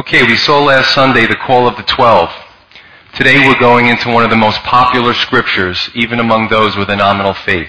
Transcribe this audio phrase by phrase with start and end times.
[0.00, 2.30] Okay, we saw last Sunday the call of the twelve.
[3.12, 6.96] Today we're going into one of the most popular scriptures, even among those with a
[6.96, 7.68] nominal faith.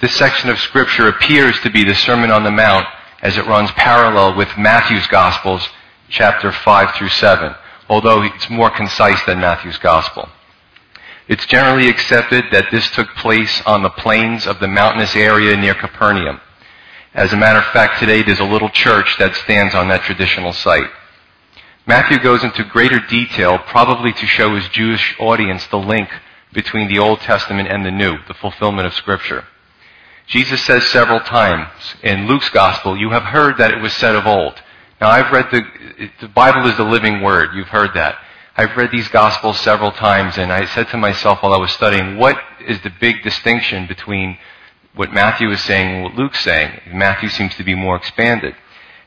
[0.00, 2.86] This section of scripture appears to be the Sermon on the Mount
[3.20, 5.68] as it runs parallel with Matthew's Gospels,
[6.08, 7.54] chapter 5 through 7,
[7.86, 10.30] although it's more concise than Matthew's Gospel.
[11.28, 15.74] It's generally accepted that this took place on the plains of the mountainous area near
[15.74, 16.40] Capernaum.
[17.12, 20.54] As a matter of fact, today there's a little church that stands on that traditional
[20.54, 20.88] site.
[21.84, 26.08] Matthew goes into greater detail, probably to show his Jewish audience the link
[26.52, 29.44] between the Old Testament and the New, the fulfillment of Scripture.
[30.28, 31.68] Jesus says several times
[32.02, 34.62] in Luke's Gospel, you have heard that it was said of old.
[35.00, 37.50] Now I've read the, the Bible is the living word.
[37.54, 38.18] You've heard that.
[38.56, 42.16] I've read these Gospels several times and I said to myself while I was studying,
[42.16, 44.38] what is the big distinction between
[44.94, 46.80] what Matthew is saying and what Luke's saying?
[46.92, 48.54] Matthew seems to be more expanded.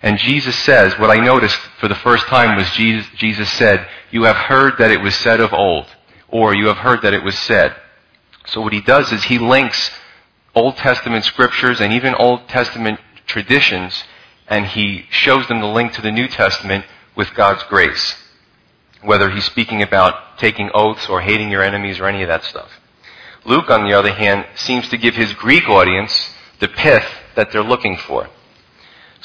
[0.02, 4.23] And Jesus says, what I noticed for the first time was Jesus, Jesus said, you
[4.23, 5.88] have heard that it was said of old,
[6.28, 7.75] or you have heard that it was said.
[8.47, 9.89] So what he does is he links
[10.53, 14.03] Old Testament scriptures and even Old Testament traditions,
[14.47, 18.16] and he shows them the link to the New Testament with God's grace.
[19.02, 22.69] Whether he's speaking about taking oaths or hating your enemies or any of that stuff.
[23.45, 27.64] Luke, on the other hand, seems to give his Greek audience the pith that they're
[27.64, 28.30] looking for.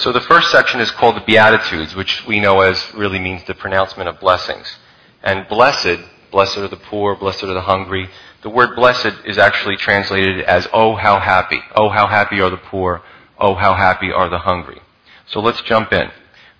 [0.00, 3.54] So the first section is called the Beatitudes, which we know as really means the
[3.54, 4.78] pronouncement of blessings.
[5.22, 5.98] And blessed,
[6.30, 8.08] blessed are the poor, blessed are the hungry.
[8.40, 11.60] The word blessed is actually translated as, oh how happy.
[11.74, 13.02] Oh how happy are the poor.
[13.38, 14.80] Oh how happy are the hungry.
[15.26, 16.10] So let's jump in.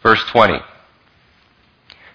[0.03, 0.59] Verse 20.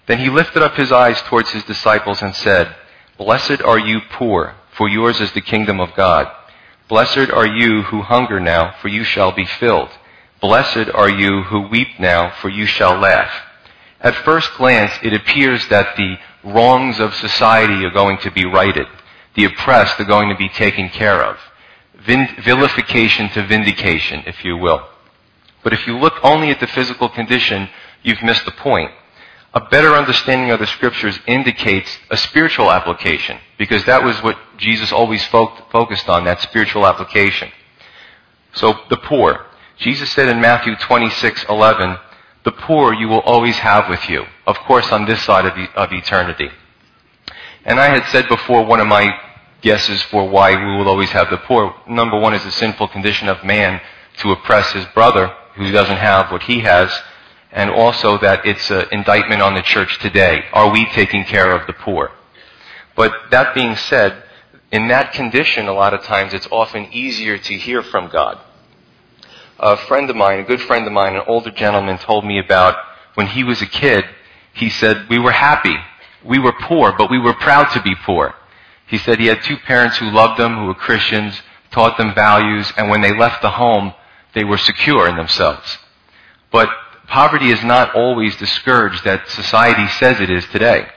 [0.06, 2.76] Then he lifted up his eyes towards his disciples and said,
[3.18, 6.32] Blessed are you poor, for yours is the kingdom of God.
[6.88, 9.90] Blessed are you who hunger now, for you shall be filled.
[10.42, 13.32] Blessed are you who weep now, for you shall laugh.
[14.02, 18.88] At first glance, it appears that the wrongs of society are going to be righted.
[19.36, 21.38] The oppressed are going to be taken care of.
[22.06, 24.88] vilification to vindication, if you will.
[25.64, 27.70] But if you look only at the physical condition,
[28.04, 28.92] you've missed the point.
[29.56, 34.92] A better understanding of the scriptures indicates a spiritual application, because that was what Jesus
[34.92, 37.50] always focused on, that spiritual application.
[38.54, 39.46] So the poor.
[39.78, 42.00] Jesus said in Matthew 26:11,
[42.44, 45.92] "The poor you will always have with you." Of course, on this side of, of
[45.92, 46.50] eternity.
[47.66, 49.20] And I had said before one of my
[49.62, 51.76] guesses for why we will always have the poor.
[51.88, 53.82] Number one is the sinful condition of man
[54.18, 56.90] to oppress his brother who doesn't have what he has,
[57.52, 60.46] and also that it's an indictment on the church today.
[60.54, 62.12] Are we taking care of the poor?
[62.96, 64.24] But that being said,
[64.72, 68.40] in that condition, a lot of times it's often easier to hear from God
[69.60, 72.76] a friend of mine, a good friend of mine, an older gentleman told me about
[73.16, 74.04] when he was a kid,
[74.54, 75.76] he said, we were happy.
[76.24, 78.34] We were poor, but we were proud to be poor.
[78.88, 82.72] He said he had two parents who loved him, who were Christians, taught them values,
[82.78, 83.94] and when they left the home,
[84.34, 85.78] they were secure in themselves.
[86.52, 86.70] But
[87.08, 90.88] poverty is not always discouraged that society says it is today.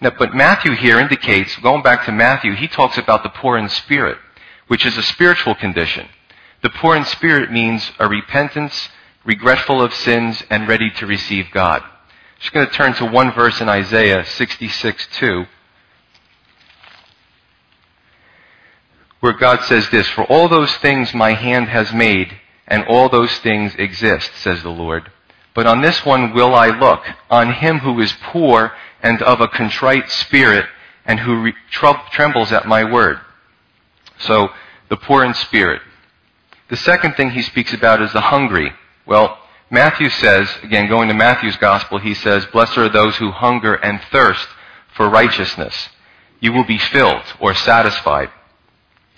[0.00, 3.68] Now, but Matthew here indicates, going back to Matthew, he talks about the poor in
[3.68, 4.18] spirit,
[4.68, 6.08] which is a spiritual condition.
[6.62, 8.88] The poor in spirit means a repentance,
[9.24, 11.82] regretful of sins, and ready to receive God.
[11.82, 15.44] I'm just going to turn to one verse in Isaiah 66 2.
[19.20, 22.36] Where God says this, For all those things my hand has made,
[22.66, 25.10] and all those things exist, says the Lord.
[25.54, 29.48] But on this one will I look, on him who is poor and of a
[29.48, 30.66] contrite spirit,
[31.04, 33.20] and who re- trembles at my word.
[34.18, 34.48] So,
[34.88, 35.82] the poor in spirit.
[36.68, 38.72] The second thing he speaks about is the hungry.
[39.06, 39.38] Well,
[39.70, 44.00] Matthew says, again, going to Matthew's gospel, he says, Blessed are those who hunger and
[44.10, 44.48] thirst
[44.94, 45.88] for righteousness.
[46.40, 48.30] You will be filled or satisfied.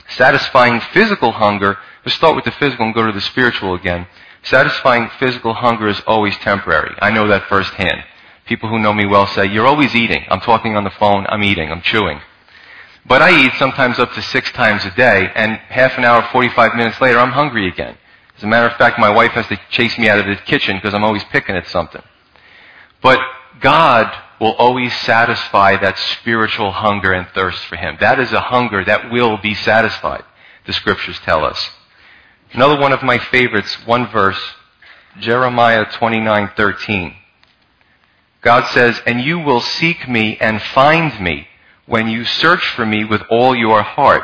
[0.09, 4.07] Satisfying physical hunger, let's start with the physical and go to the spiritual again.
[4.43, 6.95] Satisfying physical hunger is always temporary.
[7.01, 8.05] I know that firsthand.
[8.47, 10.25] People who know me well say, you're always eating.
[10.29, 12.21] I'm talking on the phone, I'm eating, I'm chewing.
[13.07, 16.75] But I eat sometimes up to six times a day, and half an hour, 45
[16.75, 17.97] minutes later, I'm hungry again.
[18.37, 20.77] As a matter of fact, my wife has to chase me out of the kitchen
[20.77, 22.03] because I'm always picking at something.
[23.03, 23.19] But
[23.61, 24.11] God
[24.41, 27.97] will always satisfy that spiritual hunger and thirst for Him.
[28.01, 30.25] That is a hunger that will be satisfied,
[30.67, 31.71] the scriptures tell us.
[32.53, 34.41] Another one of my favorites, one verse,
[35.19, 37.15] Jeremiah 29:13.
[38.41, 41.47] God says, "And you will seek me and find me
[41.91, 44.23] when you search for me with all your heart.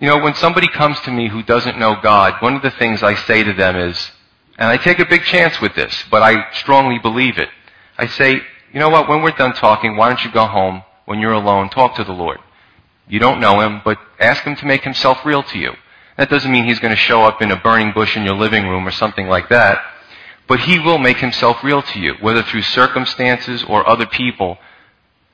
[0.00, 3.02] You know, when somebody comes to me who doesn't know God, one of the things
[3.02, 4.12] I say to them is,
[4.58, 7.48] And I take a big chance with this, but I strongly believe it.
[7.98, 8.34] I say,
[8.72, 11.68] you know what, when we're done talking, why don't you go home when you're alone,
[11.68, 12.38] talk to the Lord.
[13.08, 15.72] You don't know him, but ask him to make himself real to you.
[16.16, 18.68] That doesn't mean he's going to show up in a burning bush in your living
[18.68, 19.78] room or something like that.
[20.46, 24.58] But he will make himself real to you, whether through circumstances or other people.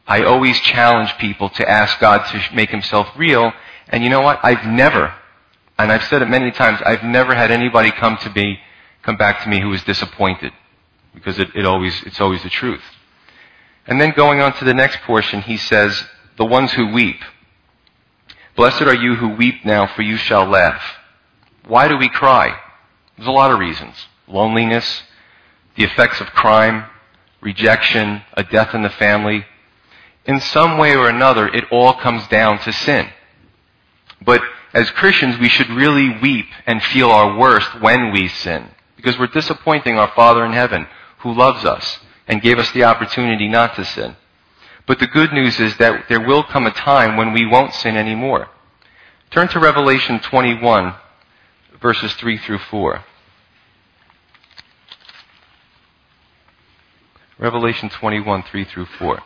[0.07, 3.53] I always challenge people to ask God to make himself real.
[3.89, 4.41] And you know what?
[4.43, 5.15] I've never,
[5.79, 8.59] and I've said it many times, I've never had anybody come to me,
[9.03, 10.53] come back to me who was disappointed.
[11.15, 12.83] Because it, it always, it's always the truth.
[13.87, 16.05] And then going on to the next portion, he says,
[16.37, 17.21] the ones who weep.
[18.57, 20.83] Blessed are you who weep now, for you shall laugh.
[21.67, 22.59] Why do we cry?
[23.17, 23.95] There's a lot of reasons.
[24.27, 25.03] Loneliness,
[25.77, 26.85] the effects of crime,
[27.41, 29.45] rejection, a death in the family.
[30.27, 33.09] In some way or another, it all comes down to sin.
[34.25, 34.41] But
[34.73, 38.71] as Christians, we should really weep and feel our worst when we sin.
[38.97, 40.87] Because we're disappointing our Father in heaven,
[41.19, 44.17] who loves us and gave us the opportunity not to sin.
[44.87, 47.97] But the good news is that there will come a time when we won't sin
[47.97, 48.49] anymore.
[49.31, 50.95] Turn to Revelation 21,
[51.81, 53.05] verses 3 through 4.
[57.39, 59.23] Revelation 21, 3 through 4.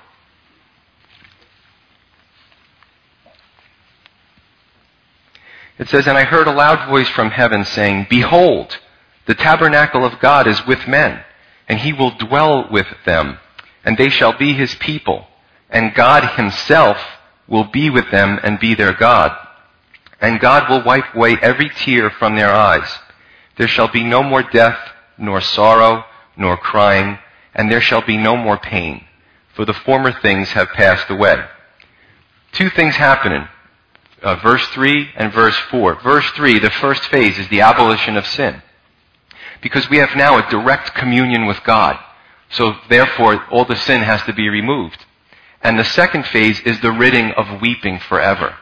[5.78, 8.78] It says, And I heard a loud voice from heaven saying, Behold,
[9.26, 11.22] the tabernacle of God is with men
[11.68, 13.38] and he will dwell with them,
[13.84, 15.26] and they shall be his people,
[15.68, 16.98] and God himself
[17.46, 19.36] will be with them and be their God.
[20.20, 22.88] And God will wipe away every tear from their eyes.
[23.56, 24.78] There shall be no more death,
[25.18, 26.04] nor sorrow,
[26.36, 27.18] nor crying,
[27.54, 29.04] and there shall be no more pain,
[29.54, 31.44] for the former things have passed away.
[32.52, 33.46] Two things happening.
[34.22, 36.00] Uh, verse 3 and verse 4.
[36.00, 38.62] Verse 3, the first phase is the abolition of sin
[39.60, 41.98] because we have now a direct communion with God.
[42.50, 45.04] So therefore, all the sin has to be removed.
[45.62, 48.56] And the second phase is the ridding of weeping forever.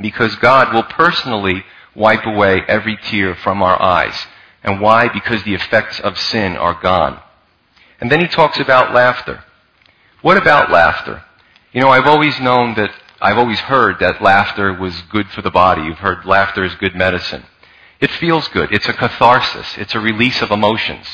[0.00, 1.64] Because God will personally
[1.94, 4.26] wipe away every tear from our eyes.
[4.62, 5.08] And why?
[5.08, 7.20] Because the effects of sin are gone.
[8.00, 9.44] And then he talks about laughter.
[10.22, 11.22] What about laughter?
[11.72, 12.90] You know, I've always known that,
[13.20, 15.82] I've always heard that laughter was good for the body.
[15.82, 17.44] You've heard laughter is good medicine.
[18.00, 18.72] It feels good.
[18.72, 19.76] It's a catharsis.
[19.76, 21.06] It's a release of emotions.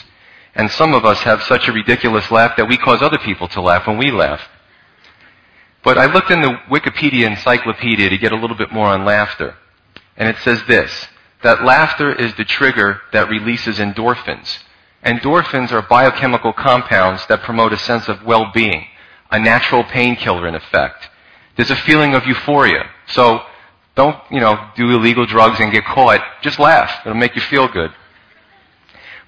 [0.55, 3.61] And some of us have such a ridiculous laugh that we cause other people to
[3.61, 4.41] laugh when we laugh.
[5.83, 9.57] But I looked in the Wikipedia encyclopedia to get a little bit more on laughter.
[10.17, 11.09] And it says this,
[11.43, 14.59] that laughter is the trigger that releases endorphins.
[15.05, 18.87] Endorphins are biochemical compounds that promote a sense of well-being,
[19.31, 21.09] a natural painkiller in effect.
[21.57, 22.89] There's a feeling of euphoria.
[23.09, 23.41] So
[23.95, 26.21] don't, you know, do illegal drugs and get caught.
[26.43, 26.91] Just laugh.
[27.05, 27.91] It'll make you feel good.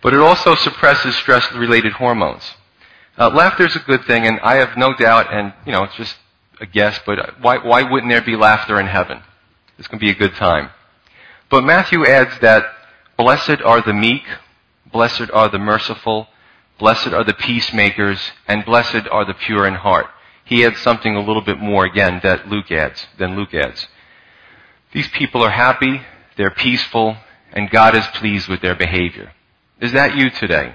[0.02, 2.54] But it also suppresses stress-related hormones.
[3.16, 5.96] Uh, laughter is a good thing, and I have no doubt, and, you know, it's
[5.96, 6.16] just
[6.60, 9.22] a guess, but why, why wouldn't there be laughter in heaven?
[9.78, 10.70] It's going to be a good time.
[11.50, 12.64] But Matthew adds that
[13.16, 14.22] blessed are the meek,
[14.92, 16.28] blessed are the merciful,
[16.78, 20.06] blessed are the peacemakers, and blessed are the pure in heart.
[20.48, 23.86] He adds something a little bit more again that Luke adds, than Luke adds.
[24.92, 26.00] These people are happy,
[26.38, 27.18] they're peaceful,
[27.52, 29.30] and God is pleased with their behavior.
[29.78, 30.74] Is that you today?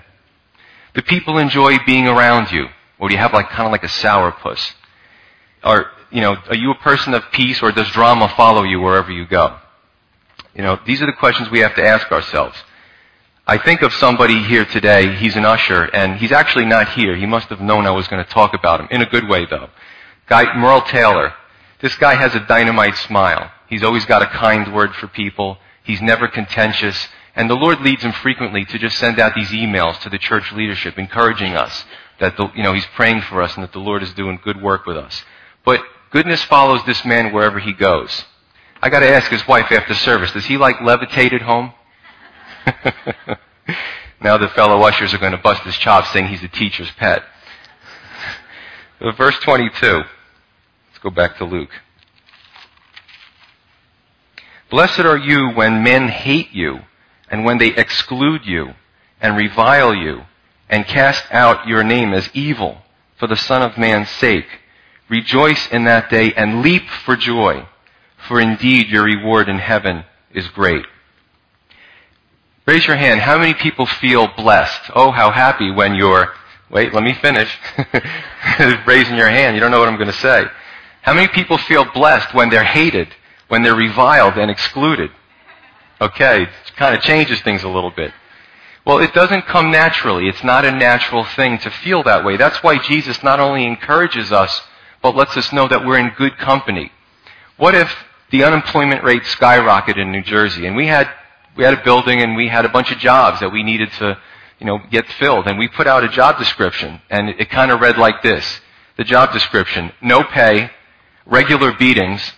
[0.94, 2.68] Do people enjoy being around you?
[3.00, 4.74] Or do you have like kind of like a sourpuss?
[5.64, 9.12] Or, you know, are you a person of peace or does drama follow you wherever
[9.12, 9.58] you go?
[10.54, 12.56] You know, these are the questions we have to ask ourselves.
[13.46, 17.14] I think of somebody here today, he's an usher, and he's actually not here.
[17.18, 18.88] He must have known I was going to talk about him.
[18.90, 19.70] In a good way, though.
[20.28, 21.34] Guy, Merle Taylor.
[21.82, 23.52] This guy has a dynamite smile.
[23.68, 25.58] He's always got a kind word for people.
[25.84, 27.10] He's never contentious.
[27.36, 30.54] And the Lord leads him frequently to just send out these emails to the church
[30.54, 31.84] leadership encouraging us
[32.22, 34.62] that, the, you know, he's praying for us and that the Lord is doing good
[34.62, 35.22] work with us.
[35.66, 35.82] But
[36.12, 38.24] goodness follows this man wherever he goes.
[38.82, 41.74] I gotta ask his wife after service, does he like levitate at home?
[44.22, 47.24] now the fellow ushers are going to bust his chops saying he's a teacher's pet.
[49.02, 49.86] Uh, verse 22.
[49.86, 51.72] Let's go back to Luke.
[54.70, 56.80] Blessed are you when men hate you
[57.30, 58.74] and when they exclude you
[59.22, 60.24] and revile you
[60.70, 62.80] and cast out your name as evil
[63.18, 64.48] for the Son of Man's sake.
[65.10, 67.68] Rejoice in that day and leap for joy,
[68.28, 70.86] for indeed your reward in heaven is great.
[72.66, 73.20] Raise your hand.
[73.20, 74.92] How many people feel blessed?
[74.96, 76.34] Oh, how happy when you're,
[76.70, 77.50] wait, let me finish.
[78.88, 79.56] Raising your hand.
[79.56, 80.46] You don't know what I'm going to say.
[81.02, 83.10] How many people feel blessed when they're hated
[83.54, 85.12] when they're reviled and excluded.
[86.02, 88.12] Okay, it kind of changes things a little bit.
[88.84, 90.28] Well, it doesn't come naturally.
[90.28, 92.36] It's not a natural thing to feel that way.
[92.36, 94.60] That's why Jesus not only encourages us,
[95.04, 96.92] but lets us know that we're in good company.
[97.58, 97.96] What if
[98.32, 101.08] the unemployment rate skyrocketed in New Jersey and we had,
[101.56, 104.18] we had a building and we had a bunch of jobs that we needed to,
[104.60, 107.80] you know, get filled and we put out a job description and it, kind of
[107.80, 108.62] read like this.
[108.98, 110.70] The job description, no pay,
[111.26, 112.34] regular beatings,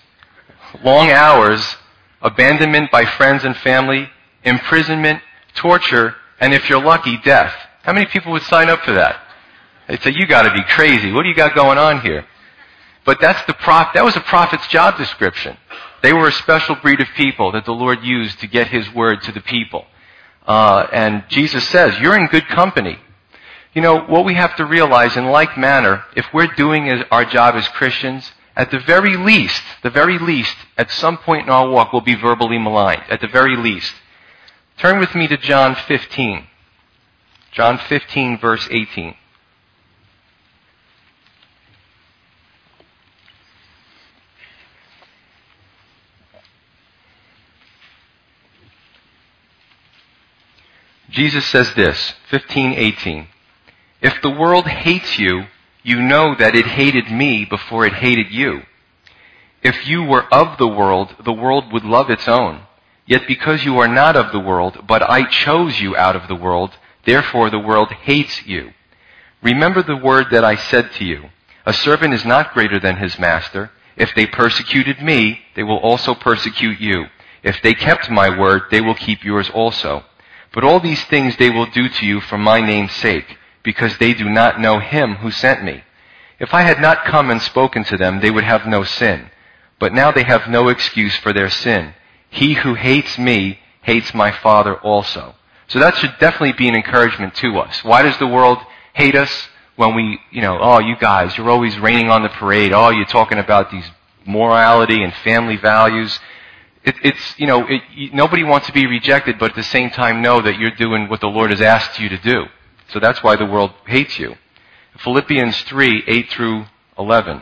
[0.84, 1.76] long hours,
[2.22, 4.10] abandonment by friends and family,
[4.44, 5.22] imprisonment,
[5.56, 7.54] torture, and if you're lucky, death.
[7.84, 9.22] How many people would sign up for that?
[9.88, 11.12] They'd say, you gotta be crazy.
[11.12, 12.26] What do you got going on here?
[13.06, 15.58] But that's the prof- that was a prophet's job description.
[16.06, 19.24] They were a special breed of people that the Lord used to get His word
[19.24, 19.88] to the people.
[20.46, 23.00] Uh, and Jesus says, you're in good company.
[23.74, 27.56] You know, what we have to realize in like manner, if we're doing our job
[27.56, 31.92] as Christians, at the very least, the very least, at some point in our walk,
[31.92, 33.02] we'll be verbally maligned.
[33.10, 33.92] At the very least.
[34.78, 36.46] Turn with me to John 15.
[37.52, 39.16] John 15, verse 18.
[51.16, 53.28] Jesus says this, 15:18.
[54.02, 55.46] If the world hates you,
[55.82, 58.64] you know that it hated me before it hated you.
[59.64, 62.64] If you were of the world, the world would love its own.
[63.06, 66.36] Yet because you are not of the world, but I chose you out of the
[66.36, 66.72] world,
[67.06, 68.74] therefore the world hates you.
[69.42, 71.30] Remember the word that I said to you.
[71.66, 73.72] A servant is not greater than his master.
[73.96, 77.06] If they persecuted me, they will also persecute you.
[77.42, 80.04] If they kept my word, they will keep yours also.
[80.56, 84.14] But all these things they will do to you for my name's sake, because they
[84.14, 85.84] do not know him who sent me.
[86.40, 89.30] If I had not come and spoken to them, they would have no sin.
[89.80, 91.94] But now they have no excuse for their sin.
[92.30, 95.36] He who hates me hates my Father also.
[95.68, 97.84] So that should definitely be an encouragement to us.
[97.84, 98.60] Why does the world
[98.94, 102.72] hate us when we, you know, oh, you guys, you're always raining on the parade.
[102.72, 103.86] Oh, you're talking about these
[104.26, 106.18] morality and family values.
[106.86, 107.82] It, it's, you know, it,
[108.14, 111.20] nobody wants to be rejected, but at the same time know that you're doing what
[111.20, 112.46] the Lord has asked you to do.
[112.90, 114.36] So that's why the world hates you.
[115.00, 116.66] Philippians 3, 8 through
[116.98, 117.42] 11.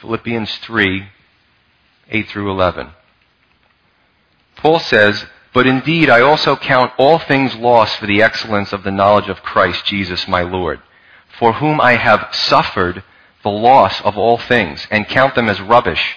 [0.00, 1.06] Philippians 3,
[2.10, 2.90] 8 through 11.
[4.56, 8.90] Paul says, But indeed I also count all things lost for the excellence of the
[8.90, 10.80] knowledge of Christ Jesus my Lord,
[11.38, 13.04] for whom I have suffered
[13.42, 16.16] the loss of all things, and count them as rubbish,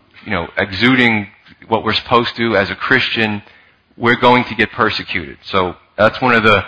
[0.25, 1.27] you know, exuding
[1.67, 3.41] what we're supposed to as a Christian,
[3.97, 5.37] we're going to get persecuted.
[5.43, 6.63] So that's one of the,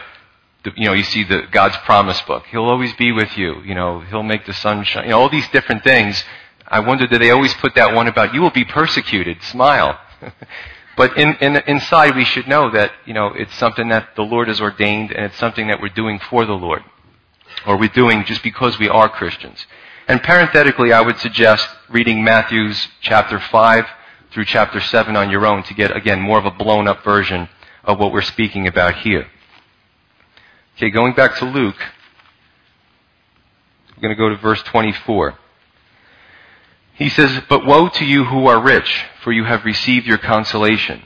[0.63, 2.45] the, you know, you see the God's promise book.
[2.51, 3.62] He'll always be with you.
[3.63, 5.05] You know, He'll make the sun shine.
[5.05, 6.24] You know, all these different things.
[6.67, 9.41] I wonder, do they always put that one about you will be persecuted?
[9.43, 10.00] Smile.
[10.95, 14.48] But in, in, inside, we should know that, you know, it's something that the Lord
[14.48, 16.83] has ordained and it's something that we're doing for the Lord.
[17.65, 19.65] Or we're doing just because we are Christians.
[20.05, 23.86] And parenthetically, I would suggest reading Matthew's chapter 5
[24.31, 27.48] through chapter 7 on your own to get, again, more of a blown up version
[27.86, 29.27] of what we're speaking about here.
[30.75, 31.77] Okay, going back to Luke,
[33.95, 35.38] we're going to go to verse 24.
[36.95, 41.03] He says, But woe to you who are rich, for you have received your consolation.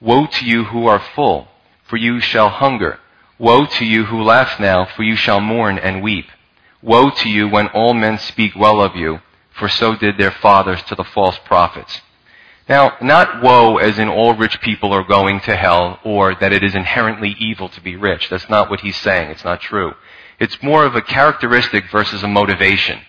[0.00, 1.46] Woe to you who are full,
[1.84, 2.98] for you shall hunger.
[3.38, 6.26] Woe to you who laugh now, for you shall mourn and weep.
[6.82, 9.20] Woe to you when all men speak well of you,
[9.52, 12.00] for so did their fathers to the false prophets.
[12.68, 16.62] Now, not woe as in all rich people are going to hell, or that it
[16.62, 18.28] is inherently evil to be rich.
[18.30, 19.30] That's not what he's saying.
[19.30, 19.94] It's not true.
[20.38, 23.00] It's more of a characteristic versus a motivation.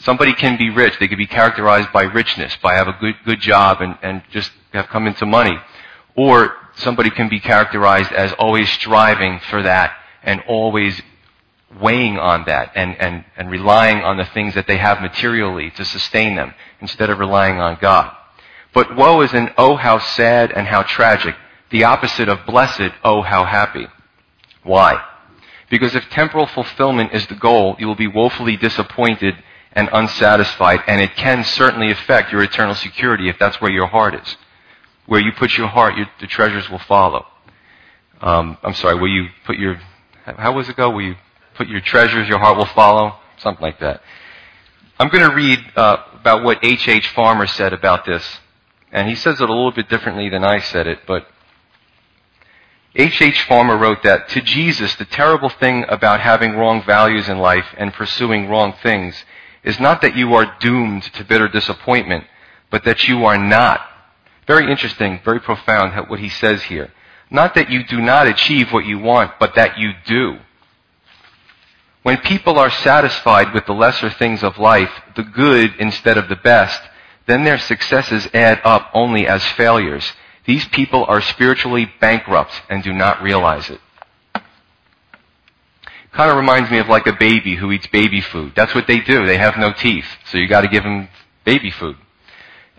[0.00, 0.98] Somebody can be rich.
[0.98, 4.50] They can be characterized by richness, by have a good, good job and, and just
[4.72, 5.56] have come into money.
[6.14, 11.00] Or somebody can be characterized as always striving for that and always
[11.80, 15.84] weighing on that and, and, and relying on the things that they have materially to
[15.84, 18.14] sustain them instead of relying on God.
[18.72, 21.34] But woe is an oh how sad and how tragic,
[21.70, 23.86] the opposite of blessed, oh how happy.
[24.62, 25.02] Why?
[25.70, 29.34] Because if temporal fulfillment is the goal, you will be woefully disappointed
[29.72, 34.14] and unsatisfied, and it can certainly affect your eternal security if that's where your heart
[34.14, 34.36] is.
[35.06, 37.26] Where you put your heart, your, the treasures will follow.
[38.20, 39.80] Um, I'm sorry, where you put your,
[40.24, 40.90] How was it go?
[40.90, 41.16] Will you
[41.58, 43.16] put your treasures, your heart will follow?
[43.38, 44.00] Something like that.
[44.98, 46.88] I'm going to read uh, about what H.H.
[46.88, 47.08] H.
[47.08, 48.24] Farmer said about this.
[48.90, 51.26] And he says it a little bit differently than I said it, but
[52.94, 53.20] H.H.
[53.20, 53.42] H.
[53.42, 57.92] Farmer wrote that to Jesus, the terrible thing about having wrong values in life and
[57.92, 59.22] pursuing wrong things
[59.62, 62.24] is not that you are doomed to bitter disappointment,
[62.70, 63.80] but that you are not.
[64.46, 66.92] Very interesting, very profound what he says here.
[67.30, 70.38] Not that you do not achieve what you want, but that you do.
[72.02, 76.36] When people are satisfied with the lesser things of life, the good instead of the
[76.36, 76.80] best,
[77.26, 80.12] then their successes add up only as failures.
[80.46, 83.80] These people are spiritually bankrupt and do not realize it.
[86.12, 88.52] Kind of reminds me of like a baby who eats baby food.
[88.56, 89.26] That's what they do.
[89.26, 91.08] They have no teeth, so you got to give them
[91.44, 91.96] baby food.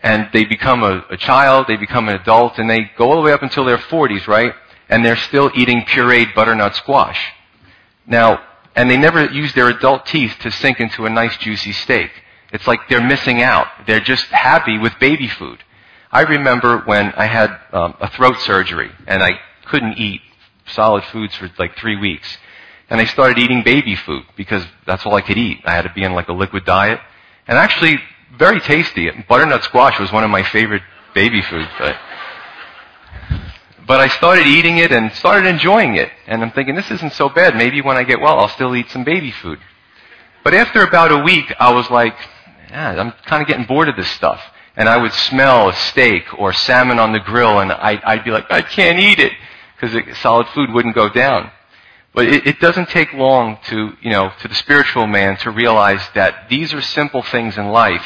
[0.01, 3.21] And they become a, a child, they become an adult, and they go all the
[3.21, 4.53] way up until their 40s, right?
[4.89, 7.19] And they're still eating pureed butternut squash.
[8.07, 8.41] Now,
[8.75, 12.11] and they never use their adult teeth to sink into a nice juicy steak.
[12.51, 13.67] It's like they're missing out.
[13.85, 15.63] They're just happy with baby food.
[16.11, 20.21] I remember when I had um, a throat surgery and I couldn't eat
[20.67, 22.37] solid foods for like three weeks.
[22.89, 25.59] And I started eating baby food because that's all I could eat.
[25.65, 26.99] I had to be on like a liquid diet.
[27.47, 27.99] And actually,
[28.37, 29.09] very tasty.
[29.27, 30.81] Butternut squash was one of my favorite
[31.13, 31.69] baby foods.
[31.77, 31.95] But,
[33.89, 36.09] but I started eating it and started enjoying it.
[36.27, 37.55] And I'm thinking, this isn't so bad.
[37.55, 39.59] Maybe when I get well, I'll still eat some baby food.
[40.43, 42.15] But after about a week, I was like,
[42.69, 44.39] yeah, I'm kind of getting bored of this stuff
[44.79, 48.31] and I would smell a steak or salmon on the grill, and I'd, I'd be
[48.31, 49.33] like, I can't eat it
[49.75, 51.51] because solid food wouldn't go down.
[52.13, 56.01] But it, it doesn't take long to, you know, to the spiritual man to realize
[56.15, 58.05] that these are simple things in life,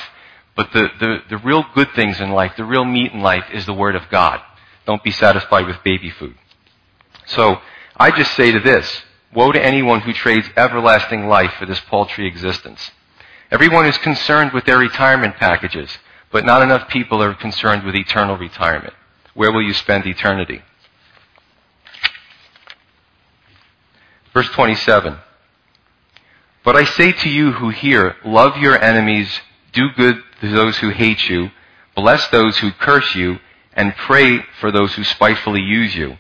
[0.56, 3.68] but the, the, the real good things in life, the real meat in life is
[3.68, 4.42] the Word of God.
[4.86, 6.36] Don't be satisfied with baby food.
[7.26, 7.60] So,
[7.96, 9.02] I just say to this,
[9.34, 12.92] woe to anyone who trades everlasting life for this paltry existence.
[13.52, 15.90] Everyone is concerned with their retirement packages.
[16.34, 18.96] But not enough people are concerned with eternal retirement.
[19.36, 20.64] Where will you spend eternity?
[24.34, 25.16] Verse 27.
[26.66, 29.30] But I say to you who hear, love your enemies,
[29.74, 31.52] do good to those who hate you,
[31.96, 33.38] bless those who curse you,
[33.76, 36.18] and pray for those who spitefully use you.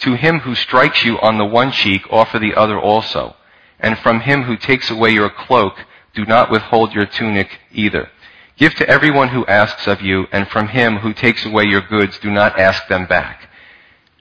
[0.00, 3.36] To him who strikes you on the one cheek, offer the other also.
[3.78, 5.74] And from him who takes away your cloak,
[6.14, 8.10] do not withhold your tunic either.
[8.56, 12.18] Give to everyone who asks of you, and from him who takes away your goods,
[12.18, 13.48] do not ask them back.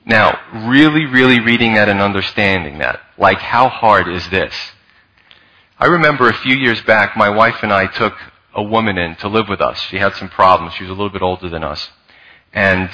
[0.05, 4.53] Now, really, really reading that and understanding that, like how hard is this?
[5.77, 8.15] I remember a few years back, my wife and I took
[8.53, 9.79] a woman in to live with us.
[9.81, 10.73] She had some problems.
[10.73, 11.89] She was a little bit older than us.
[12.53, 12.89] And,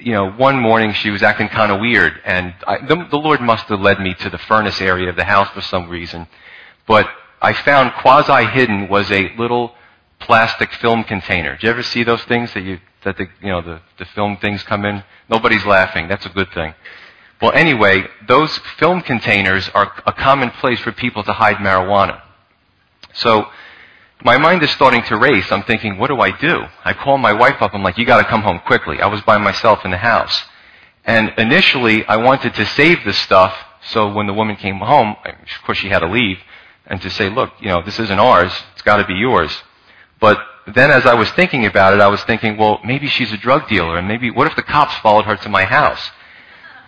[0.00, 3.40] you know, one morning she was acting kind of weird, and I, the, the Lord
[3.40, 6.26] must have led me to the furnace area of the house for some reason.
[6.86, 7.08] But
[7.40, 9.74] I found quasi hidden was a little
[10.20, 11.56] plastic film container.
[11.56, 14.36] Do you ever see those things that you that the you know the, the film
[14.36, 15.02] things come in?
[15.28, 16.06] Nobody's laughing.
[16.06, 16.74] That's a good thing.
[17.40, 22.22] Well, anyway, those film containers are a common place for people to hide marijuana.
[23.14, 23.48] So
[24.24, 25.50] my mind is starting to race.
[25.50, 26.64] I'm thinking, what do I do?
[26.84, 27.74] I call my wife up.
[27.74, 29.00] I'm like, you got to come home quickly.
[29.00, 30.42] I was by myself in the house.
[31.04, 33.54] And initially, I wanted to save this stuff
[33.84, 36.38] so when the woman came home, of course she had to leave,
[36.86, 38.52] and to say, look, you know, this isn't ours.
[38.74, 39.50] It's got to be yours.
[40.20, 40.38] But
[40.72, 43.68] then as I was thinking about it, I was thinking, well, maybe she's a drug
[43.68, 46.10] dealer, and maybe, what if the cops followed her to my house?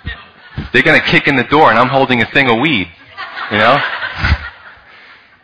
[0.73, 2.89] They're gonna kick in the door and I'm holding a thing of weed,
[3.51, 3.77] you know?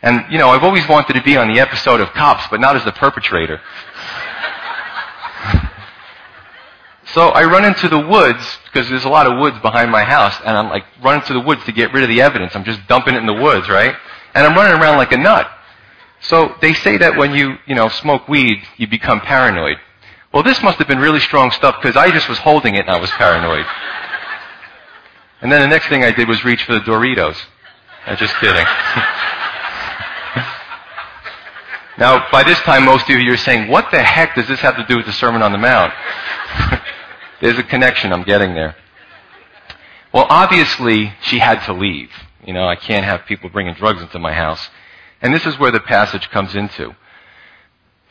[0.03, 2.75] And, you know, I've always wanted to be on the episode of Cops, but not
[2.75, 3.61] as the perpetrator.
[7.13, 10.35] so I run into the woods, because there's a lot of woods behind my house,
[10.45, 12.57] and I'm like running to the woods to get rid of the evidence.
[12.57, 13.95] I'm just dumping it in the woods, right?
[14.35, 15.51] And I'm running around like a nut.
[16.21, 19.79] So they say that when you, you know, smoke weed, you become paranoid.
[20.33, 22.91] Well, this must have been really strong stuff because I just was holding it and
[22.91, 23.67] I was paranoid.
[25.43, 27.37] And then the next thing I did was reach for the Doritos.
[28.07, 28.65] I'm just kidding.
[32.01, 34.77] now, by this time, most of you are saying, what the heck does this have
[34.77, 35.93] to do with the Sermon on the Mount?
[37.43, 38.11] There's a connection.
[38.11, 38.75] I'm getting there.
[40.13, 42.11] Well, obviously, she had to leave.
[42.45, 44.71] You know, I can't have people bringing drugs into my house.
[45.21, 46.97] And this is where the passage comes into.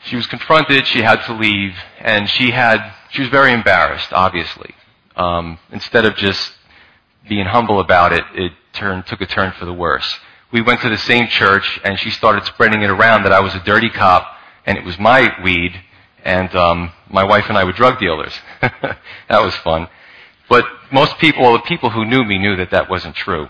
[0.04, 4.74] She was confronted, she had to leave, and she had, she was very embarrassed, obviously.
[5.16, 6.52] Um, instead of just
[7.28, 10.18] being humble about it, it turned, took a turn for the worse.
[10.52, 13.54] We went to the same church, and she started spreading it around that I was
[13.54, 14.26] a dirty cop,
[14.66, 15.80] and it was my weed,
[16.24, 18.32] and um, my wife and I were drug dealers.
[18.60, 19.88] that was fun.
[20.48, 23.48] But most people, all the people who knew me knew that that wasn't true.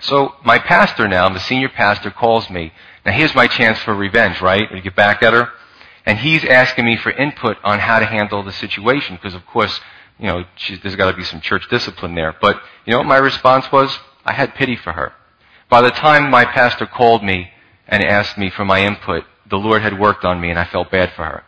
[0.00, 2.72] So my pastor now, the senior pastor, calls me.
[3.04, 4.70] Now here's my chance for revenge, right?
[4.70, 5.48] To get back at her.
[6.06, 9.80] And he's asking me for input on how to handle the situation, because of course,
[10.18, 10.44] you know,
[10.82, 12.34] there's got to be some church discipline there.
[12.40, 13.96] But you know what my response was?
[14.24, 15.12] I had pity for her.
[15.72, 17.50] By the time my pastor called me
[17.88, 20.90] and asked me for my input, the Lord had worked on me and I felt
[20.90, 21.44] bad for her.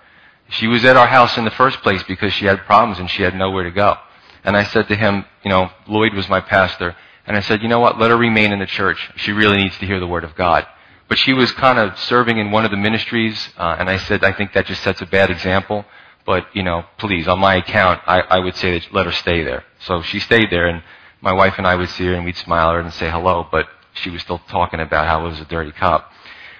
[0.48, 3.22] She was at our house in the first place because she had problems and she
[3.22, 3.98] had nowhere to go.
[4.42, 7.68] And I said to him, you know, Lloyd was my pastor, and I said, you
[7.68, 9.10] know what, let her remain in the church.
[9.16, 10.66] She really needs to hear the word of God.
[11.06, 14.24] But she was kind of serving in one of the ministries, uh, and I said,
[14.24, 15.84] I think that just sets a bad example.
[16.24, 19.44] But, you know, please, on my account, I, I would say that let her stay
[19.44, 19.64] there.
[19.80, 20.82] So she stayed there, and
[21.20, 23.46] my wife and I would see her, and we'd smile at her and say hello,
[23.50, 26.10] but she was still talking about how I was a dirty cop.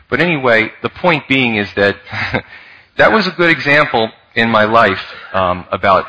[0.08, 1.96] But anyway, the point being is that
[2.96, 6.06] that was a good example in my life um, about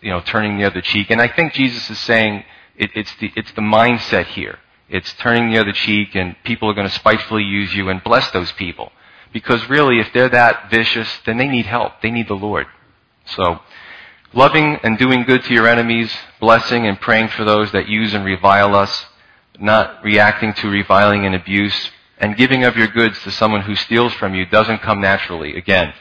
[0.00, 1.10] you know turning the other cheek.
[1.10, 2.44] And I think Jesus is saying
[2.76, 4.58] it, it's the it's the mindset here.
[4.88, 8.30] It's turning the other cheek, and people are going to spitefully use you and bless
[8.30, 8.90] those people.
[9.32, 12.00] Because really, if they're that vicious, then they need help.
[12.00, 12.66] They need the Lord.
[13.26, 13.60] So,
[14.32, 18.24] loving and doing good to your enemies, blessing and praying for those that use and
[18.24, 19.06] revile us,
[19.60, 24.12] not reacting to reviling and abuse, and giving of your goods to someone who steals
[24.14, 25.56] from you doesn't come naturally.
[25.56, 25.92] Again,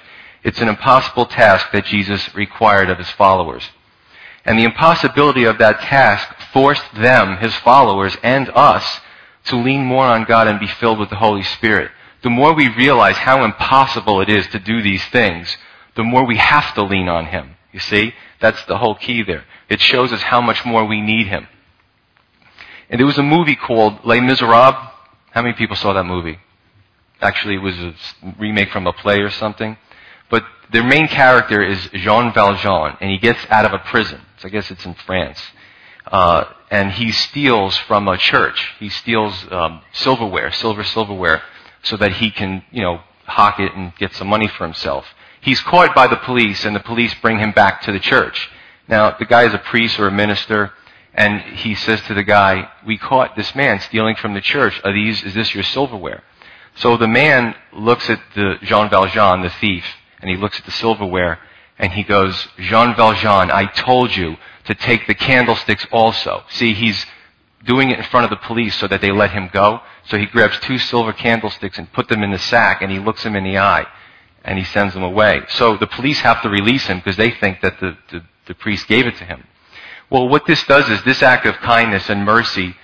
[0.43, 3.63] it's an impossible task that Jesus required of his followers.
[4.45, 9.01] And the impossibility of that task forced them, his followers, and us
[9.45, 11.91] to lean more on God and be filled with the Holy Spirit.
[12.23, 15.55] The more we realize how impossible it is to do these things,
[15.95, 17.55] the more we have to lean on him.
[17.71, 18.13] You see?
[18.39, 19.45] That's the whole key there.
[19.69, 21.47] It shows us how much more we need him.
[22.89, 24.75] And there was a movie called Les Miserables.
[25.31, 26.39] How many people saw that movie?
[27.21, 27.93] Actually, it was a
[28.39, 29.77] remake from a play or something.
[30.29, 34.21] But their main character is Jean Valjean, and he gets out of a prison.
[34.37, 35.41] So I guess it's in France.
[36.05, 38.73] Uh, and he steals from a church.
[38.79, 41.41] He steals um, silverware, silver silverware,
[41.83, 45.05] so that he can, you know, hawk it and get some money for himself.
[45.41, 48.49] He's caught by the police, and the police bring him back to the church.
[48.87, 50.71] Now, the guy is a priest or a minister,
[51.17, 54.79] and he says to the guy, "We caught this man stealing from the church.
[54.85, 55.23] Are these?
[55.23, 56.23] Is this your silverware?"
[56.75, 59.83] So the man looks at the Jean Valjean, the thief,
[60.21, 61.39] and he looks at the silverware,
[61.79, 66.43] and he goes, Jean Valjean, I told you to take the candlesticks also.
[66.49, 67.05] See, he's
[67.65, 69.81] doing it in front of the police so that they let him go.
[70.05, 73.23] So he grabs two silver candlesticks and put them in the sack and he looks
[73.23, 73.85] him in the eye
[74.43, 75.41] and he sends them away.
[75.49, 78.87] So the police have to release him because they think that the, the, the priest
[78.87, 79.43] gave it to him.
[80.09, 82.75] Well, what this does is this act of kindness and mercy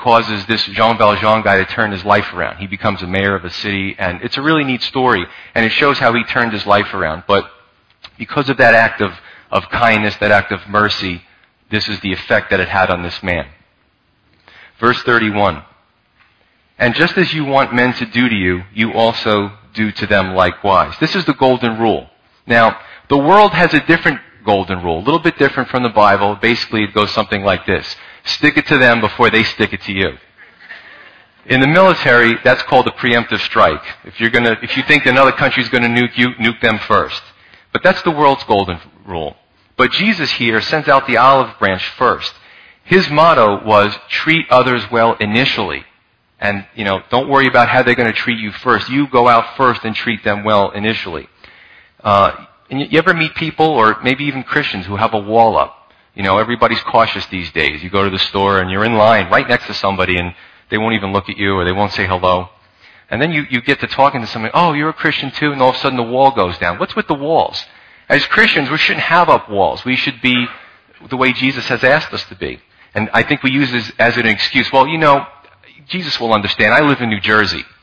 [0.00, 2.58] causes this Jean Valjean guy to turn his life around.
[2.58, 5.72] He becomes a mayor of a city and it's a really neat story and it
[5.72, 7.24] shows how he turned his life around.
[7.26, 7.50] But
[8.16, 9.12] because of that act of,
[9.50, 11.22] of kindness, that act of mercy,
[11.70, 13.46] this is the effect that it had on this man.
[14.78, 15.62] Verse 31.
[16.78, 20.34] And just as you want men to do to you, you also do to them
[20.34, 20.94] likewise.
[20.98, 22.08] This is the golden rule.
[22.46, 26.36] Now, the world has a different golden rule, a little bit different from the Bible.
[26.36, 27.96] Basically, it goes something like this.
[28.24, 30.18] Stick it to them before they stick it to you.
[31.46, 33.82] In the military, that's called a preemptive strike.
[34.04, 37.22] If you're gonna, if you think another country's gonna nuke you, nuke them first.
[37.72, 39.36] But that's the world's golden rule.
[39.76, 42.34] But Jesus here sends out the olive branch first.
[42.84, 45.84] His motto was treat others well initially.
[46.38, 48.88] And, you know, don't worry about how they're to treat you first.
[48.88, 51.28] You go out first and treat them well initially.
[52.02, 55.76] Uh, and you ever meet people, or maybe even Christians, who have a wall up?
[56.14, 57.82] You know, everybody's cautious these days.
[57.82, 60.34] You go to the store and you're in line right next to somebody and
[60.70, 62.48] they won't even look at you or they won't say hello.
[63.10, 65.60] And then you, you get to talking to somebody, oh, you're a Christian too, and
[65.60, 66.78] all of a sudden the wall goes down.
[66.78, 67.64] What's with the walls?
[68.08, 69.84] As Christians, we shouldn't have up walls.
[69.84, 70.46] We should be
[71.08, 72.60] the way Jesus has asked us to be.
[72.94, 74.70] And I think we use this as an excuse.
[74.72, 75.26] Well, you know,
[75.88, 76.72] Jesus will understand.
[76.72, 77.64] I live in New Jersey.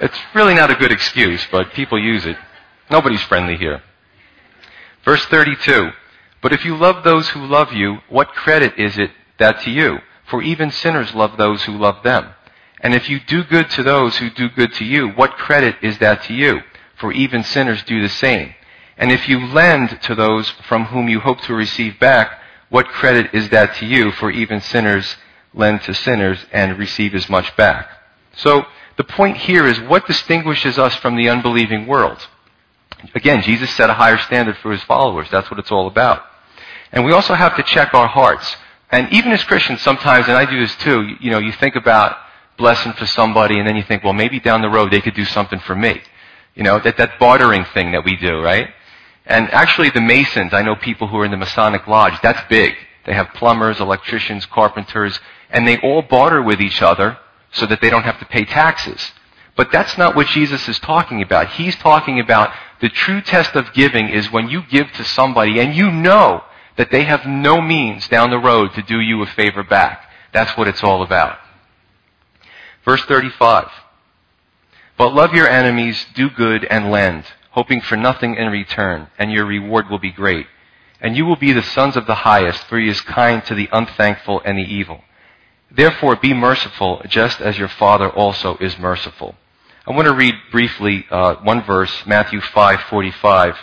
[0.00, 2.36] It's really not a good excuse, but people use it.
[2.90, 3.82] Nobody's friendly here.
[5.04, 5.90] Verse 32.
[6.42, 9.98] But if you love those who love you, what credit is it that to you?
[10.26, 12.34] For even sinners love those who love them.
[12.80, 15.98] And if you do good to those who do good to you, what credit is
[15.98, 16.60] that to you?
[16.96, 18.54] For even sinners do the same.
[18.96, 23.34] And if you lend to those from whom you hope to receive back, what credit
[23.34, 24.12] is that to you?
[24.12, 25.16] For even sinners
[25.52, 27.88] lend to sinners and receive as much back.
[28.36, 28.66] So
[28.96, 32.26] the point here is what distinguishes us from the unbelieving world?
[33.14, 35.28] Again, Jesus set a higher standard for his followers.
[35.30, 36.22] That's what it's all about.
[36.92, 38.56] And we also have to check our hearts.
[38.90, 42.16] And even as Christians, sometimes, and I do this too, you know, you think about
[42.56, 45.24] blessing for somebody and then you think, well, maybe down the road they could do
[45.24, 46.00] something for me.
[46.54, 48.68] You know, that, that bartering thing that we do, right?
[49.26, 52.74] And actually the Masons, I know people who are in the Masonic Lodge, that's big.
[53.06, 55.18] They have plumbers, electricians, carpenters,
[55.50, 57.18] and they all barter with each other
[57.52, 59.12] so that they don't have to pay taxes.
[59.56, 61.50] But that's not what Jesus is talking about.
[61.50, 62.52] He's talking about
[62.84, 66.44] the true test of giving is when you give to somebody and you know
[66.76, 70.06] that they have no means down the road to do you a favor back.
[70.34, 71.38] That's what it's all about.
[72.84, 73.70] Verse 35.
[74.98, 79.46] But love your enemies, do good, and lend, hoping for nothing in return, and your
[79.46, 80.46] reward will be great.
[81.00, 83.70] And you will be the sons of the highest, for he is kind to the
[83.72, 85.00] unthankful and the evil.
[85.70, 89.36] Therefore be merciful, just as your Father also is merciful.
[89.86, 93.54] I want to read briefly uh, one verse, Matthew 5:45.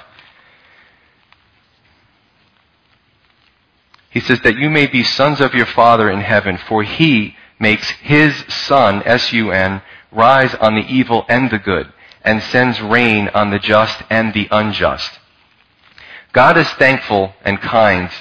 [4.12, 7.90] He says that you may be sons of your Father in heaven, for he makes
[7.90, 9.82] his sun, S-U-N,
[10.12, 11.92] rise on the evil and the good,
[12.24, 15.18] and sends rain on the just and the unjust.
[16.34, 18.12] God is thankful and kind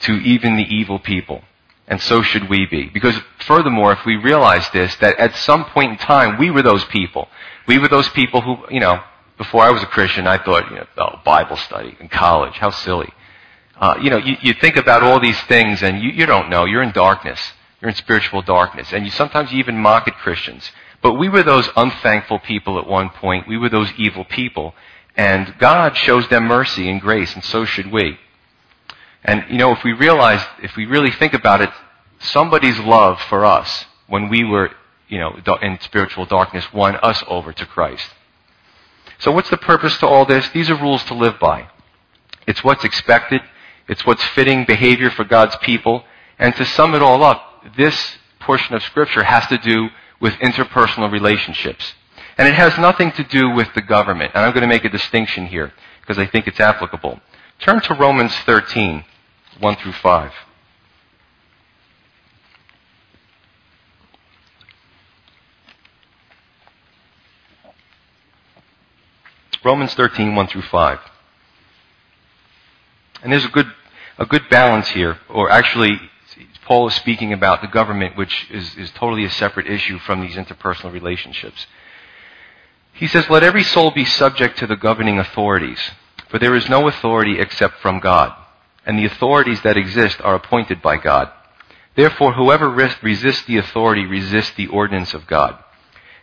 [0.00, 1.42] to even the evil people.
[1.88, 2.88] And so should we be.
[2.88, 6.84] Because furthermore, if we realize this, that at some point in time, we were those
[6.86, 7.28] people.
[7.66, 9.02] We were those people who, you know,
[9.36, 12.70] before I was a Christian, I thought, you know, oh, Bible study in college, how
[12.70, 13.12] silly.
[13.76, 16.64] Uh, you know, you, you, think about all these things and you, you don't know.
[16.64, 17.40] You're in darkness.
[17.80, 18.92] You're in spiritual darkness.
[18.92, 20.70] And you sometimes you even mock at Christians.
[21.02, 23.48] But we were those unthankful people at one point.
[23.48, 24.74] We were those evil people.
[25.16, 28.18] And God shows them mercy and grace, and so should we.
[29.24, 31.70] And, you know, if we realize, if we really think about it,
[32.20, 34.70] somebody's love for us when we were,
[35.08, 38.08] you know, in spiritual darkness won us over to Christ.
[39.18, 40.48] So what's the purpose to all this?
[40.48, 41.68] These are rules to live by.
[42.46, 43.40] It's what's expected.
[43.88, 46.04] It's what's fitting behavior for God's people.
[46.38, 49.88] And to sum it all up, this portion of scripture has to do
[50.20, 51.94] with interpersonal relationships.
[52.38, 54.32] And it has nothing to do with the government.
[54.34, 57.20] And I'm going to make a distinction here because I think it's applicable.
[57.60, 59.04] Turn to Romans 13.
[59.60, 60.32] 1 through 5.
[69.64, 70.98] Romans 13, 1 through 5.
[73.22, 73.72] And there's a good,
[74.18, 76.00] a good balance here, or actually,
[76.64, 80.34] Paul is speaking about the government, which is, is totally a separate issue from these
[80.34, 81.66] interpersonal relationships.
[82.92, 85.78] He says, Let every soul be subject to the governing authorities,
[86.28, 88.41] for there is no authority except from God
[88.84, 91.30] and the authorities that exist are appointed by God.
[91.94, 95.62] Therefore, whoever resists the authority resists the ordinance of God.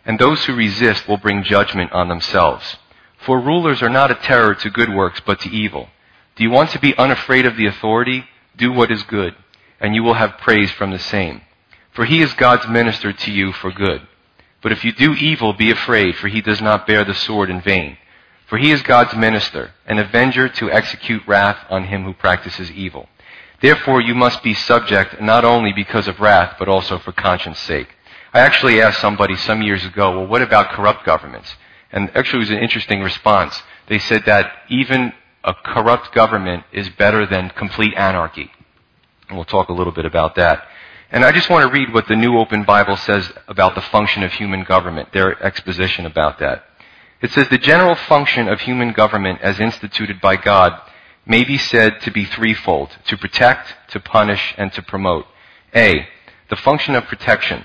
[0.04, 2.76] And those who resist will bring judgment on themselves.
[3.18, 5.88] For rulers are not a terror to good works, but to evil.
[6.36, 8.24] Do you want to be unafraid of the authority?
[8.56, 9.34] Do what is good,
[9.78, 11.42] and you will have praise from the same.
[11.92, 14.06] For he is God's minister to you for good.
[14.62, 17.60] But if you do evil, be afraid, for he does not bear the sword in
[17.60, 17.96] vain.
[18.50, 23.08] For he is God's minister, an avenger to execute wrath on him who practices evil.
[23.62, 27.94] Therefore you must be subject not only because of wrath, but also for conscience sake.
[28.34, 31.54] I actually asked somebody some years ago, well, what about corrupt governments?
[31.92, 33.62] And actually it was an interesting response.
[33.86, 35.12] They said that even
[35.44, 38.50] a corrupt government is better than complete anarchy.
[39.28, 40.66] And we'll talk a little bit about that.
[41.12, 44.24] And I just want to read what the New Open Bible says about the function
[44.24, 46.64] of human government, their exposition about that.
[47.20, 50.80] It says the general function of human government as instituted by God
[51.26, 55.26] may be said to be threefold to protect, to punish, and to promote.
[55.74, 56.08] A.
[56.48, 57.64] The function of protection.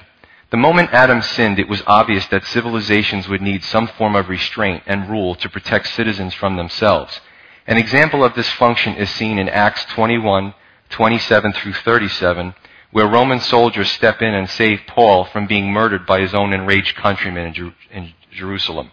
[0.52, 4.84] The moment Adam sinned, it was obvious that civilizations would need some form of restraint
[4.86, 7.20] and rule to protect citizens from themselves.
[7.66, 10.54] An example of this function is seen in Acts 21,
[10.90, 12.54] 27 through 37,
[12.92, 16.96] where Roman soldiers step in and save Paul from being murdered by his own enraged
[16.96, 18.92] countrymen in, Jer- in Jerusalem.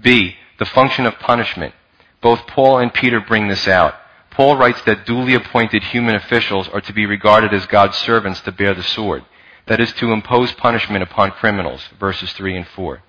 [0.00, 1.74] B, the function of punishment.
[2.20, 3.94] Both Paul and Peter bring this out.
[4.30, 8.52] Paul writes that duly appointed human officials are to be regarded as God's servants to
[8.52, 9.24] bear the sword.
[9.66, 13.02] That is to impose punishment upon criminals, verses 3 and 4.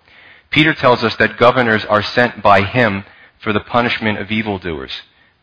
[0.50, 3.06] Peter tells us that governors are sent by him
[3.40, 4.92] for the punishment of evildoers.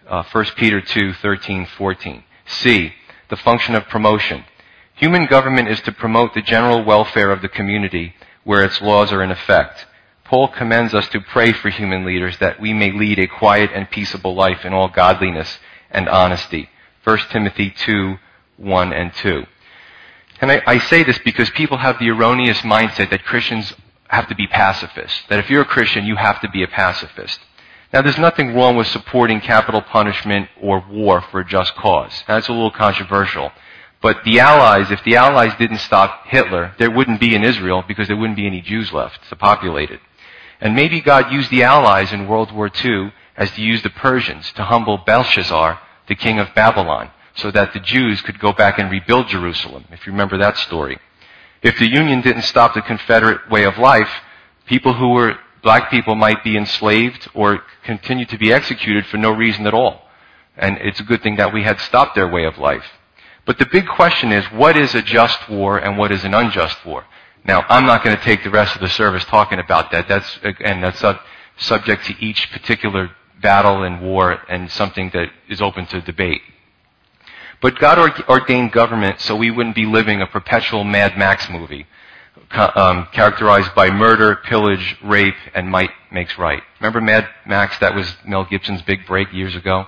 [0.09, 2.25] Uh, 1 Peter 2, 13, 14.
[2.47, 2.93] C,
[3.29, 4.45] the function of promotion.
[4.95, 9.23] Human government is to promote the general welfare of the community where its laws are
[9.23, 9.87] in effect.
[10.31, 13.91] Paul commends us to pray for human leaders that we may lead a quiet and
[13.91, 15.59] peaceable life in all godliness
[15.91, 16.71] and honesty.
[17.03, 18.17] 1 Timothy 2,
[18.59, 19.45] 1 and 2.
[20.41, 23.75] And I, I, say this because people have the erroneous mindset that Christians
[24.07, 25.21] have to be pacifists.
[25.29, 27.41] That if you're a Christian, you have to be a pacifist.
[27.93, 32.23] Now there's nothing wrong with supporting capital punishment or war for a just cause.
[32.29, 33.51] That's a little controversial.
[34.01, 38.07] But the Allies, if the Allies didn't stop Hitler, there wouldn't be in Israel because
[38.07, 39.99] there wouldn't be any Jews left to populate it.
[40.61, 44.53] And maybe God used the Allies in World War II as to use the Persians
[44.53, 48.91] to humble Belshazzar, the king of Babylon, so that the Jews could go back and
[48.91, 50.99] rebuild Jerusalem, if you remember that story.
[51.63, 54.11] If the Union didn't stop the Confederate way of life,
[54.67, 59.31] people who were black people might be enslaved or continue to be executed for no
[59.31, 60.03] reason at all.
[60.57, 62.85] And it's a good thing that we had stopped their way of life.
[63.47, 66.85] But the big question is, what is a just war and what is an unjust
[66.85, 67.05] war?
[67.45, 70.09] Now, I'm not going to take the rest of the service talking about that.
[70.09, 71.03] That's, again, that's
[71.57, 76.43] subject to each particular battle and war and something that is open to debate.
[77.61, 77.99] But God
[78.29, 81.87] ordained government so we wouldn't be living a perpetual Mad Max movie,
[82.53, 86.63] um, characterized by murder, pillage, rape, and might makes right.
[86.81, 87.79] Remember Mad Max?
[87.79, 89.87] That was Mel Gibson's big break years ago.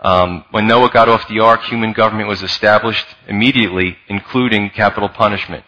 [0.00, 5.64] Um, when Noah got off the ark, human government was established immediately, including capital punishment.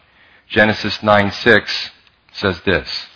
[0.52, 1.90] Genesis 9:6
[2.32, 3.06] says this.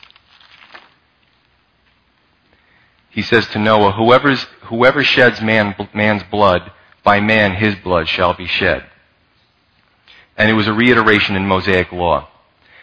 [3.10, 6.72] He says to Noah, whoever sheds man, man's blood,
[7.04, 8.84] by man his blood shall be shed.
[10.38, 12.28] And it was a reiteration in Mosaic law.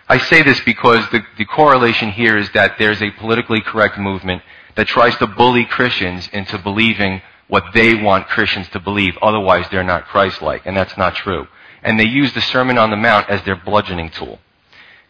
[0.08, 4.44] I say this because the, the correlation here is that there's a politically correct movement
[4.76, 9.18] that tries to bully Christians into believing what they want Christians to believe.
[9.20, 11.48] Otherwise, they're not Christ-like, and that's not true.
[11.84, 14.39] And they use the Sermon on the Mount as their bludgeoning tool.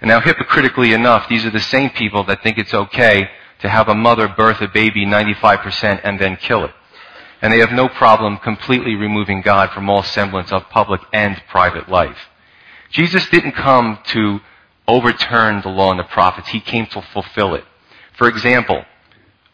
[0.01, 3.87] And now, hypocritically enough, these are the same people that think it's okay to have
[3.87, 6.71] a mother birth a baby 95% and then kill it.
[7.41, 11.87] And they have no problem completely removing God from all semblance of public and private
[11.89, 12.17] life.
[12.89, 14.39] Jesus didn't come to
[14.87, 16.49] overturn the law and the prophets.
[16.49, 17.63] He came to fulfill it.
[18.17, 18.83] For example,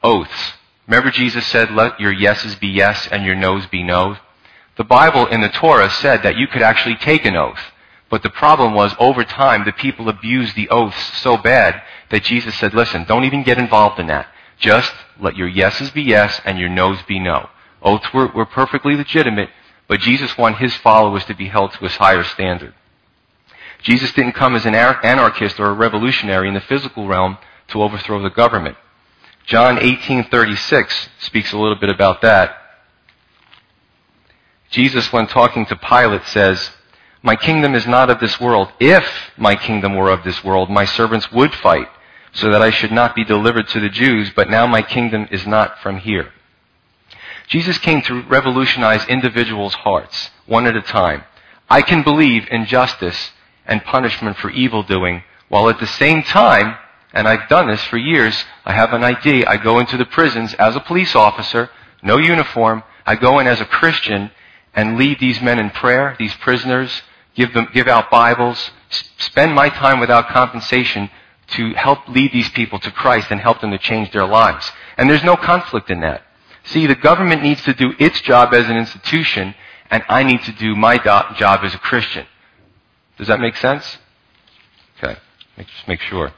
[0.04, 0.54] oaths.
[0.88, 4.18] Remember Jesus said, let your yeses be yes and your noes be no?
[4.80, 7.60] The Bible in the Torah said that you could actually take an oath.
[8.10, 12.56] But the problem was, over time, the people abused the oaths so bad that Jesus
[12.56, 14.28] said, listen, don't even get involved in that.
[14.58, 17.50] Just let your yeses be yes and your noes be no.
[17.82, 19.50] Oaths were, were perfectly legitimate,
[19.90, 22.74] but Jesus wanted his followers to be held to a higher standard.
[23.82, 27.38] Jesus didn't come as an anarchist or a revolutionary in the physical realm
[27.68, 28.78] to overthrow the government.
[29.46, 32.59] John 18:36 speaks a little bit about that.
[34.70, 36.72] Jesus, when talking to Pilate, says,
[37.22, 38.72] my kingdom is not of this world.
[38.80, 39.06] If
[39.38, 41.90] my kingdom were of this world, my servants would fight
[42.32, 45.46] so that I should not be delivered to the Jews, but now my kingdom is
[45.46, 46.32] not from here.
[47.48, 51.24] Jesus came to revolutionize individuals' hearts, one at a time.
[51.70, 53.32] I can believe in justice
[53.66, 56.78] and punishment for evil doing, while at the same time,
[57.12, 60.54] and I've done this for years, I have an ID, I go into the prisons
[60.54, 61.72] as a police officer,
[62.04, 64.30] no uniform, I go in as a Christian
[64.74, 67.02] and lead these men in prayer, these prisoners,
[67.36, 68.72] give them, give out Bibles,
[69.18, 71.10] spend my time without compensation
[71.48, 74.72] to help lead these people to Christ and help them to change their lives.
[74.98, 76.22] And there's no conflict in that.
[76.66, 79.56] See, the government needs to do its job as an institution,
[79.90, 82.26] and I need to do my do- job as a Christian.
[83.18, 83.98] Does that make sense?
[85.02, 85.18] Okay.
[85.58, 86.32] Just make sure.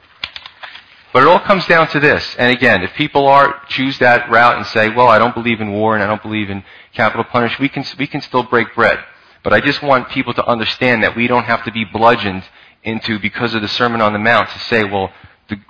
[1.12, 2.36] But it all comes down to this.
[2.38, 5.70] And again, if people are choose that route and say, "Well, I don't believe in
[5.72, 8.98] war and I don't believe in capital punishment," we can we can still break bread.
[9.42, 12.44] But I just want people to understand that we don't have to be bludgeoned
[12.84, 15.12] into, because of the Sermon on the Mount, to say, well,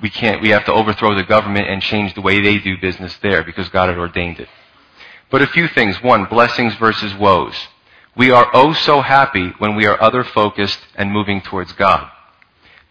[0.00, 3.16] we can't, we have to overthrow the government and change the way they do business
[3.22, 4.48] there because God had ordained it.
[5.30, 6.02] But a few things.
[6.02, 7.54] One, blessings versus woes.
[8.14, 12.10] We are oh so happy when we are other focused and moving towards God.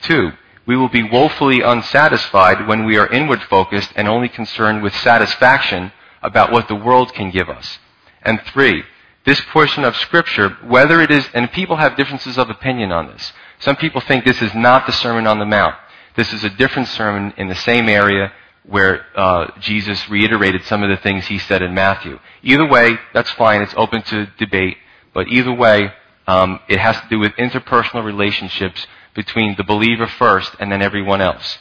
[0.02, 0.32] Two,
[0.66, 5.92] we will be woefully unsatisfied when we are inward focused and only concerned with satisfaction
[6.24, 7.78] about what the world can give us.
[8.24, 8.84] And three,
[9.26, 13.34] this portion of Scripture, whether it is, and people have differences of opinion on this.
[13.60, 15.76] Some people think this is not the Sermon on the Mount.
[16.16, 18.32] This is a different sermon in the same area
[18.64, 22.20] where uh, Jesus reiterated some of the things he said in Matthew.
[22.44, 23.62] Either way, that's fine.
[23.62, 24.78] It's open to debate.
[25.14, 25.92] But either way,
[26.28, 31.22] um, it has to do with interpersonal relationships between the believer first and then everyone
[31.22, 31.58] else.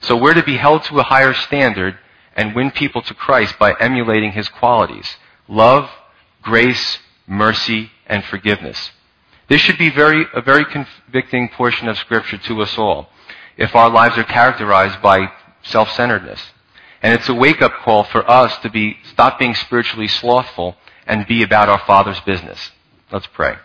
[0.00, 1.98] So we're to be held to a higher standard
[2.36, 5.16] and win people to Christ by emulating his qualities.
[5.48, 5.90] Love,
[6.44, 8.90] grace, mercy, and forgiveness.
[9.48, 13.08] This should be very, a very convicting portion of Scripture to us all
[13.56, 15.30] if our lives are characterized by
[15.62, 16.40] self-centeredness.
[17.02, 20.76] And it's a wake-up call for us to be, stop being spiritually slothful
[21.06, 22.70] and be about our Father's business.
[23.12, 23.56] Let's pray.